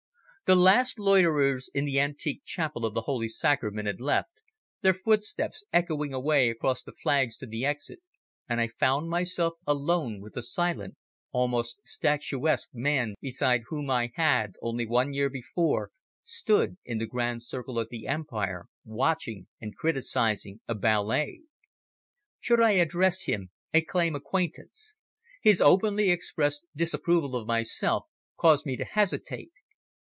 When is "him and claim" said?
23.23-24.15